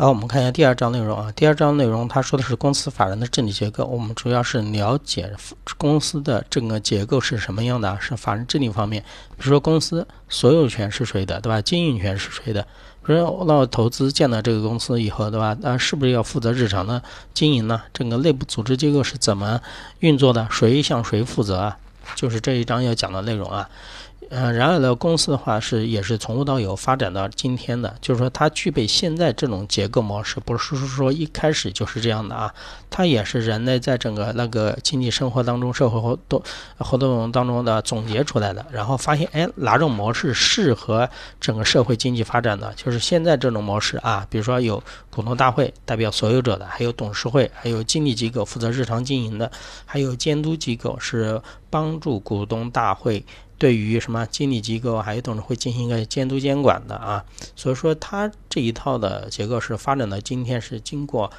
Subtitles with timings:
[0.00, 1.30] 好，我们看一下第二章内容啊。
[1.36, 3.84] 第二章内容，它说的是公司法人的治理结构。
[3.84, 5.30] 我们主要是了解
[5.76, 9.02] 公司的整个结构是什么样的，是法人治理方面。
[9.36, 11.60] 比如说，公司所有权是谁的，对吧？
[11.60, 12.62] 经营权是谁的？
[13.04, 15.54] 比如说，那我投资建了这个公司以后，对吧？
[15.60, 17.02] 那是不是要负责日常的
[17.34, 17.82] 经营呢？
[17.92, 19.60] 整个内部组织结构是怎么
[19.98, 20.48] 运作的？
[20.50, 21.76] 谁向谁负责啊？
[22.14, 23.68] 就是这一章要讲的内容啊。
[24.32, 32.54] 嗯，然而呢，公司的话是也是从无到有发展到今天的，就是说它具备现在这种结构模式，不是说说一开始就是这样的啊，
[32.88, 36.40] 它也是人类在整个那个经济生活当中、社会活动
[36.78, 41.10] 活动当中的总结出来的，然后发现哎哪种模式适合
[41.40, 49.50] 整个社会经济发展的，就是现在这种模式啊，比如说有股东大会代表所有者的，还有董事会，还有经理机构负责日常经营的，
[49.84, 53.24] 还有监督机构是帮助股东大会。
[53.60, 61.30] 对于什么经理机构还有董事会进行一个监督监管的啊，所以说它这一套的结构是发展到今天是经过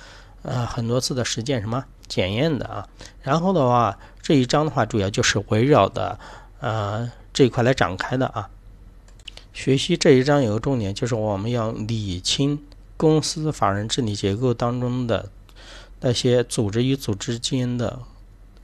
[0.44, 2.88] 呃很多次的实践什么检验的啊。
[3.24, 6.20] 然后的话这一章的话主要就是围绕的
[6.60, 8.52] 呃这一块来展开的啊。
[9.52, 12.62] 学习这一章有个重点就是我们要理清
[12.98, 15.32] 公司法人治理结构当中的
[16.02, 18.00] 那些组织与组织之间的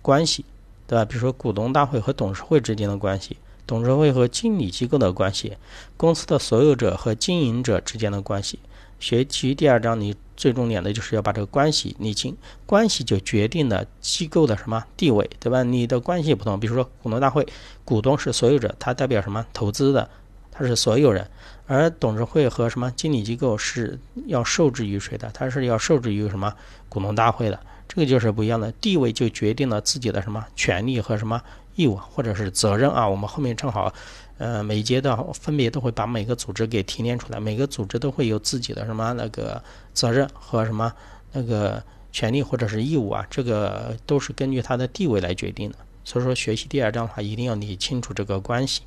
[0.04, 0.46] 关系，
[0.86, 1.04] 对吧？
[1.04, 3.36] 比如说股东大会和董事会之间的关系。
[3.68, 5.58] 董事会和经理机构的关系，
[5.98, 8.58] 公司的所有者和经营者之间的关系。
[8.98, 15.64] 学习第二章，你最重点的就是要把这个关系理清，关系就决定了机构的什么地位，对吧？
[15.64, 17.46] 你的关系不同，比如说股东大会，
[17.84, 19.46] 股东是所有者，他代表什么？
[19.52, 20.10] 投资的，
[20.50, 21.30] 他是所有人。
[21.68, 25.30] 而董事会和什么经理机构是要受制于谁的？
[25.34, 26.54] 他是要受制于什么
[26.88, 27.60] 股东大会的？
[27.98, 31.42] 这个就是不一样的，地位就决定了自己的什么权利和什么。
[31.74, 33.92] 义务或者是责任啊，我们后面正好，
[34.38, 39.60] 呃，每阶段分别都会把每个组织给提炼出来，每个组织都会有自己的什么那个
[39.94, 40.94] 责任和什么
[41.32, 41.82] 那个
[42.12, 45.78] 权利或者是义务啊，这个都是根据它的地位来决定的。
[46.04, 48.82] 所以说，学习第二章的话，一定要理清楚这个关系。